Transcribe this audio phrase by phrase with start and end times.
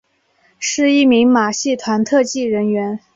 [0.57, 2.99] 是一名马戏团特技人员。